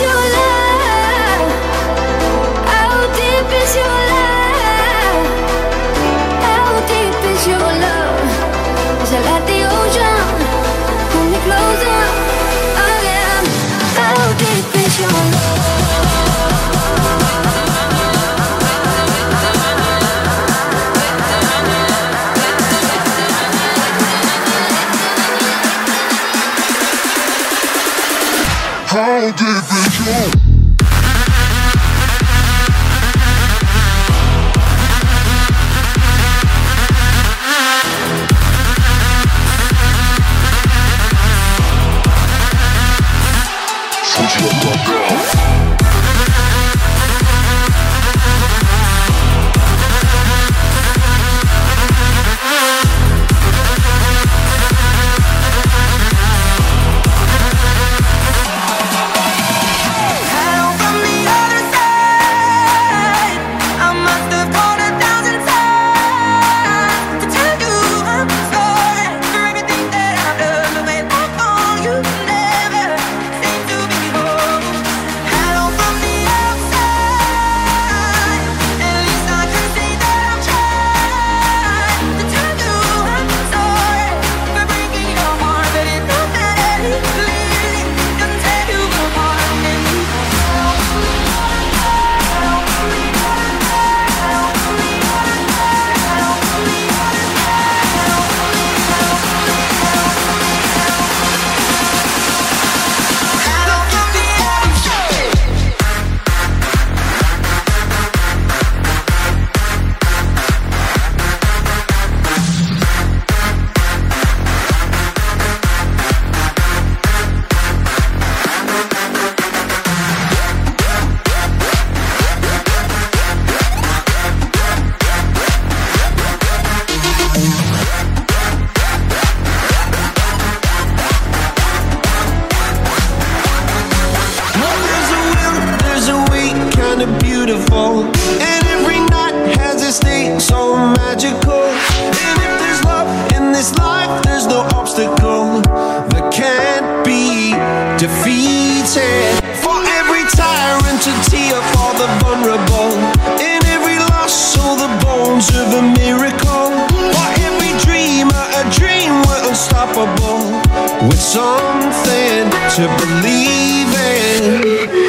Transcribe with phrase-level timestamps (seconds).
[0.00, 0.21] you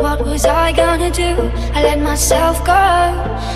[0.00, 1.32] What was I gonna do?
[1.74, 2.72] I let myself go,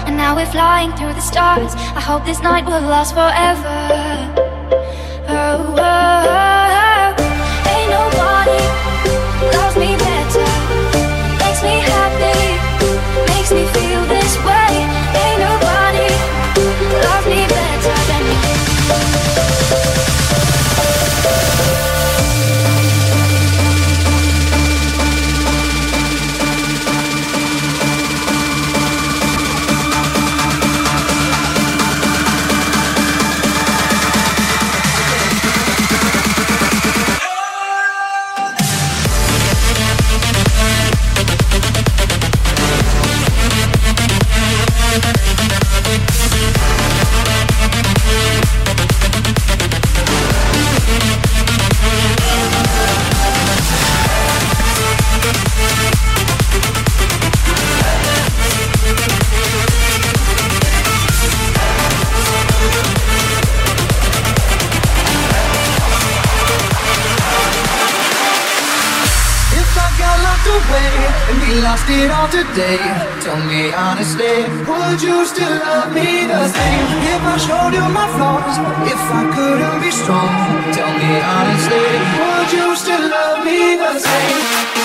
[0.06, 1.74] and now we're flying through the stars.
[1.74, 3.76] I hope this night will last forever.
[5.28, 6.78] Oh, oh, oh.
[6.78, 6.83] oh.
[71.64, 72.76] Lost it all today,
[73.24, 74.36] tell me honestly,
[74.68, 76.86] would you still love me the same?
[77.14, 78.56] If I showed you my flaws,
[78.92, 80.28] if I couldn't be strong,
[80.76, 81.86] tell me honestly,
[82.20, 84.83] would you still love me the same?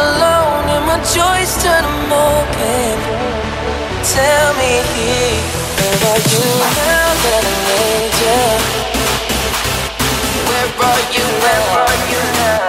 [0.00, 2.96] Alone and my joys turn them open.
[4.14, 4.72] Tell me,
[5.76, 6.44] where are you
[6.88, 8.40] now that I need you?
[10.48, 11.26] Where are you?
[11.44, 12.68] Where are you now?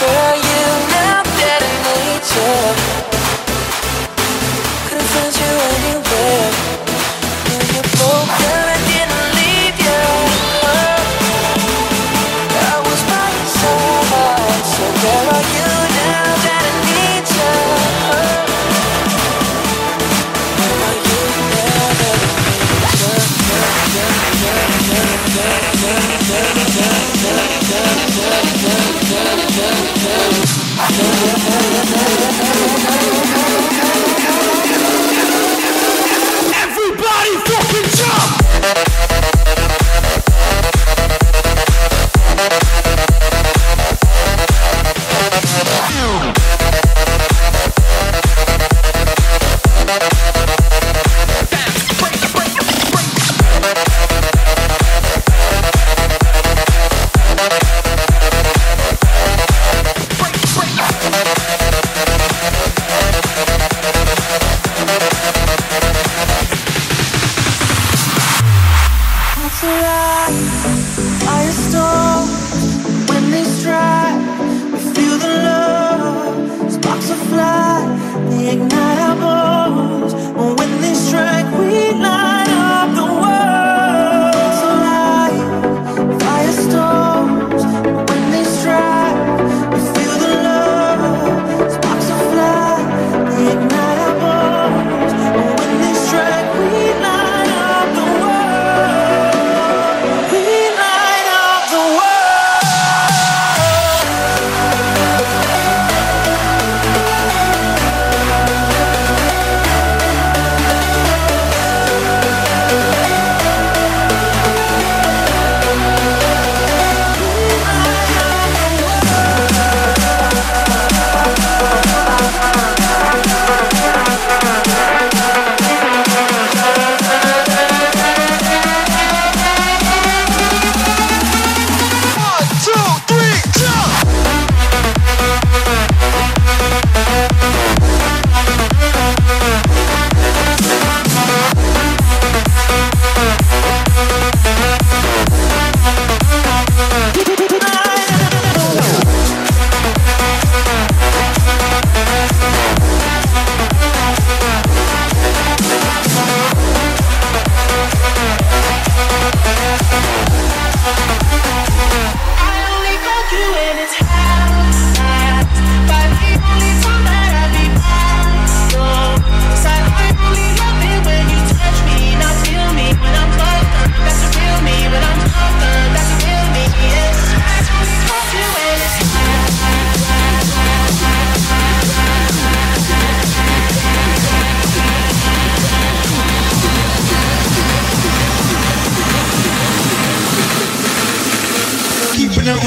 [0.00, 0.64] Where are you
[0.96, 2.77] now that I need you?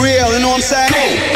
[0.01, 1.30] real, you know what I'm saying?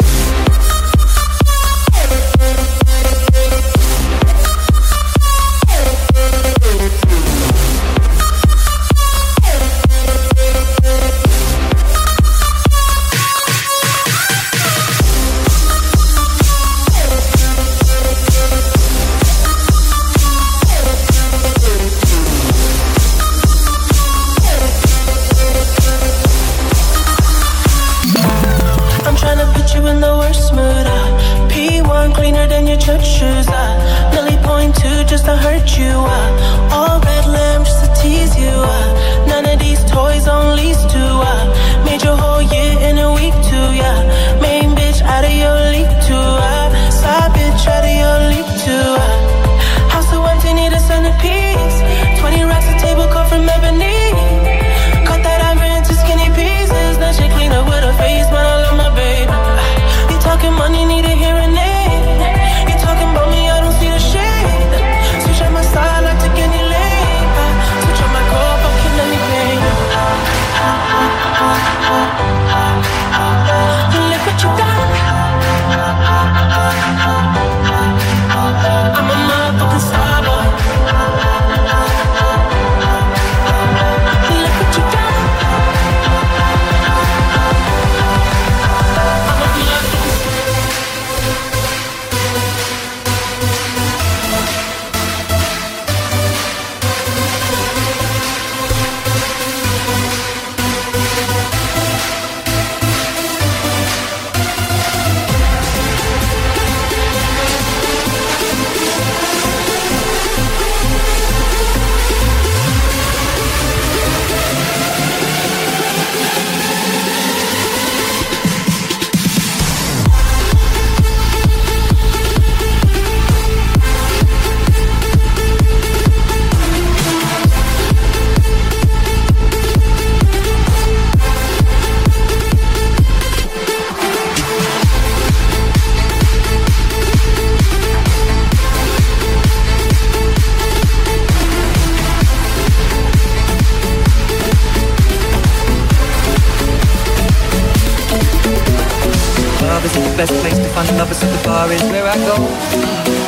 [150.76, 152.36] Find lovers, so the bar is where I go.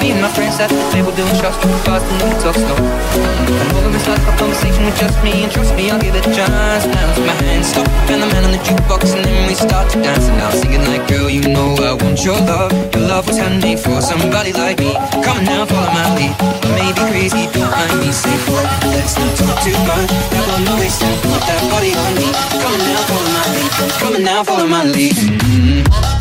[0.04, 2.76] Me and my friends at the table doing shots, tripping fast and we talk slow.
[2.76, 6.12] And all of this life, a conversation with just me, and trust me, I'll give
[6.12, 6.84] it a chance.
[6.84, 9.96] Now my hand stop, and the man on the jukebox, and then we start to
[10.04, 10.28] dance.
[10.28, 12.68] And I'm singing like, girl, you know I want your love.
[12.92, 14.92] Your love was handmade for somebody like me.
[15.24, 16.36] Come now, follow my lead.
[16.36, 18.12] I may be crazy, don't mind me.
[18.12, 18.68] Say what?
[18.92, 20.12] Let's not talk too much.
[20.28, 22.28] Grab on my waist and put that body on me.
[22.60, 23.72] Come now, follow my lead.
[24.04, 25.16] Come now, follow my lead.
[25.16, 26.17] Mm-hmm.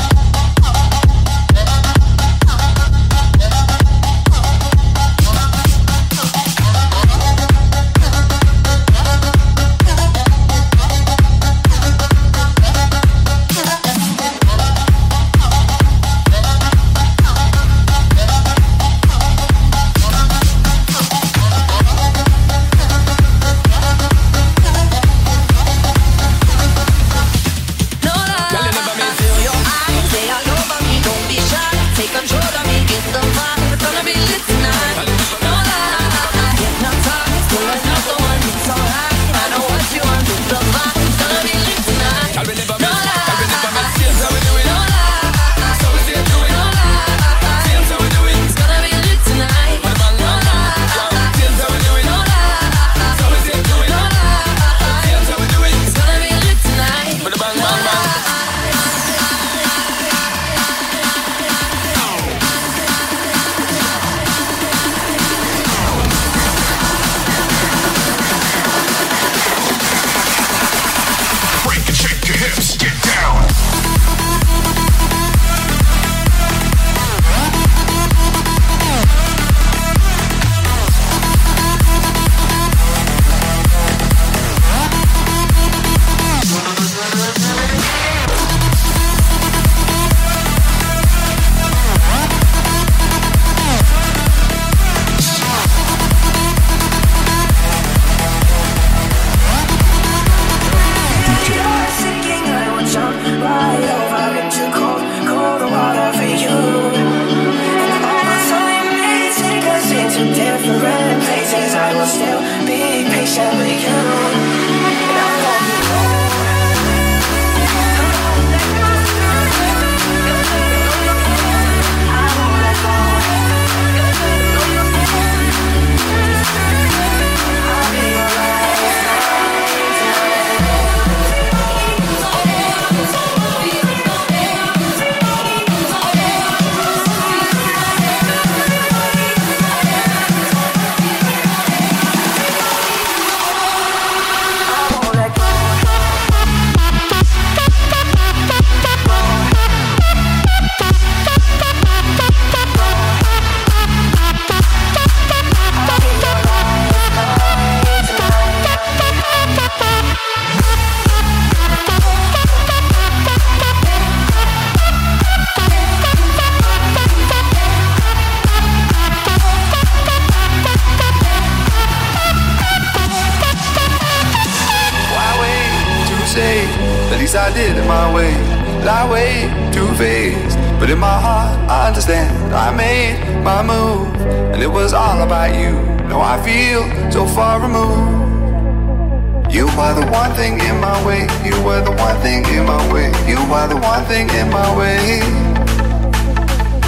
[187.37, 189.53] Far removed.
[189.53, 191.21] You are the one thing in my way.
[191.45, 193.13] You were the one thing in my way.
[193.29, 195.21] You are the one thing in my way.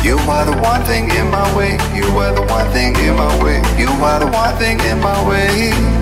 [0.03, 1.77] You are the one thing in my way.
[1.93, 3.61] You were the one thing in my way.
[3.77, 5.98] You are the one thing in my way.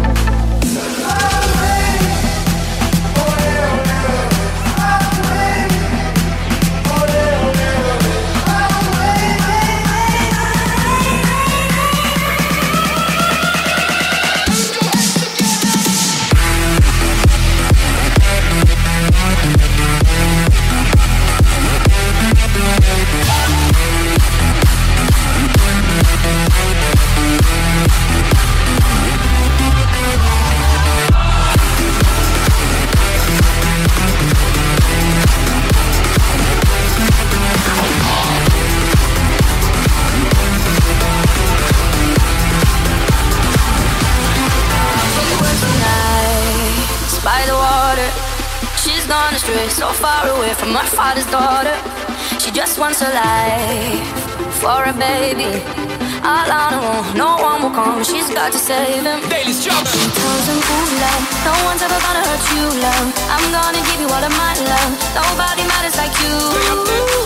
[51.17, 51.77] Father's daughter.
[52.39, 54.07] She just wants a life
[54.61, 55.63] for a baby.
[56.23, 58.03] All her own, no one will come.
[58.03, 59.21] She's got to save him.
[59.29, 59.85] Daily struggle.
[59.85, 63.07] She tells him, "Ooh, love, no one's ever gonna hurt you, love.
[63.33, 64.91] I'm gonna give you all of my love.
[65.15, 66.35] Nobody matters like you."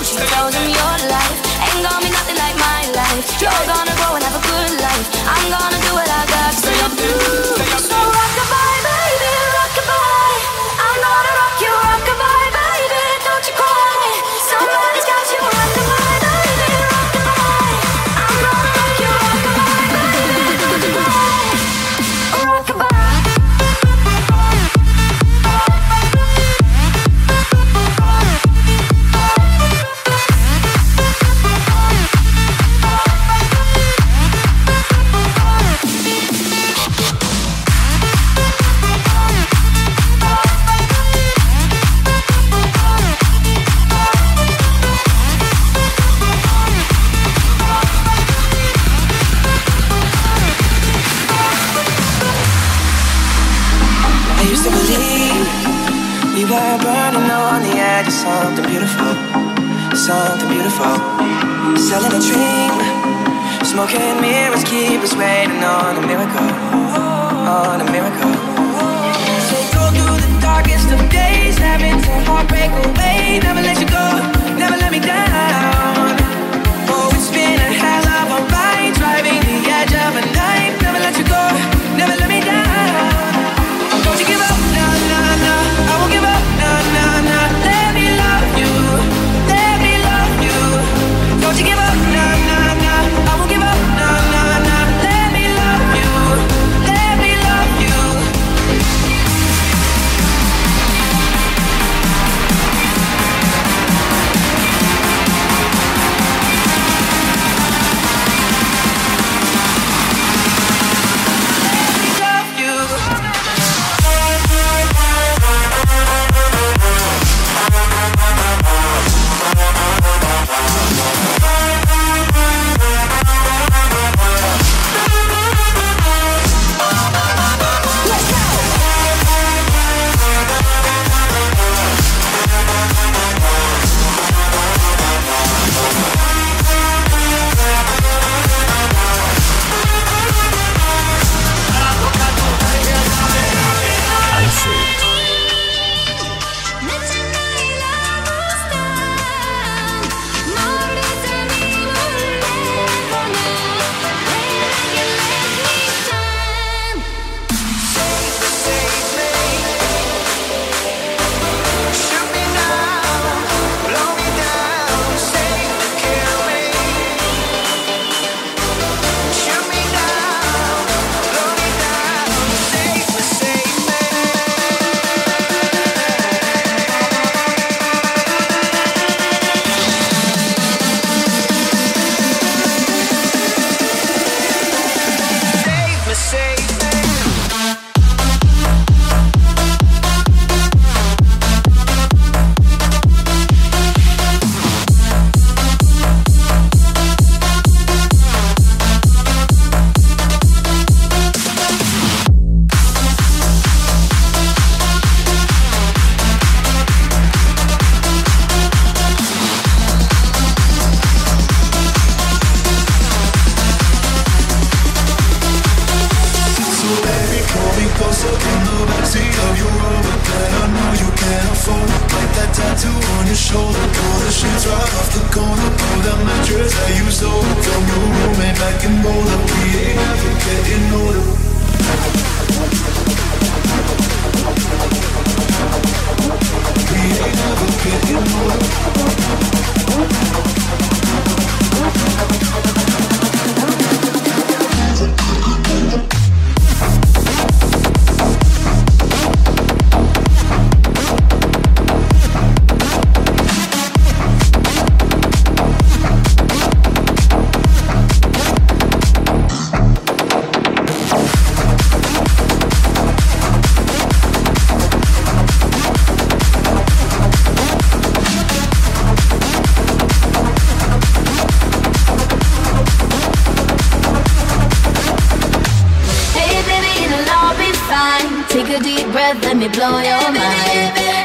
[0.08, 3.24] She tells him, "Your life ain't gonna be nothing like my life.
[3.42, 5.06] You're gonna grow and have a good life.
[5.34, 7.14] I'm gonna do what I got to do."
[7.90, 8.21] So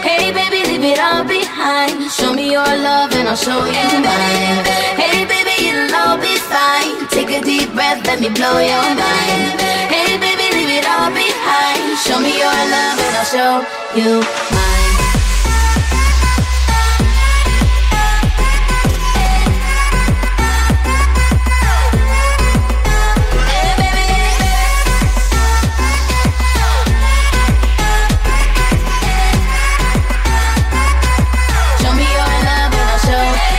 [0.03, 2.11] Hey baby, leave it all behind.
[2.11, 4.59] Show me your love and I'll show you mine.
[5.01, 7.07] Hey baby, it'll all be fine.
[7.09, 9.61] Take a deep breath, let me blow your mind.
[9.93, 11.99] Hey baby, leave it all behind.
[11.99, 13.53] Show me your love and I'll show
[13.99, 14.21] you
[14.55, 14.66] mine.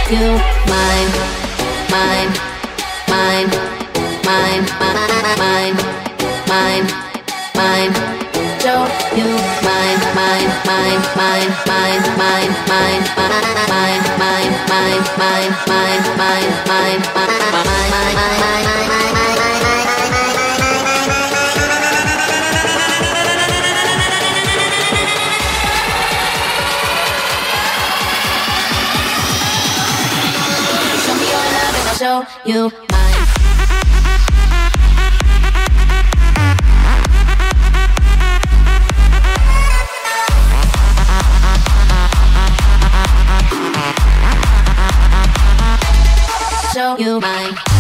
[0.09, 0.39] You
[0.71, 1.11] mine,
[1.91, 2.31] mine,
[3.11, 3.49] mine,
[4.23, 4.63] mine,
[5.37, 5.75] mine,
[6.47, 6.87] mine,
[7.55, 7.93] mine.
[8.63, 8.87] Show
[9.19, 9.27] you
[9.67, 17.01] mine, mine, mine, mine, mine, mine, mine, mine, mine, mine, mine, mine, mine, mine, mine,
[17.07, 17.35] mine,
[17.87, 18.15] mine,
[19.03, 19.56] mine.
[31.97, 33.27] Show you mine.
[46.71, 47.76] Show you mine.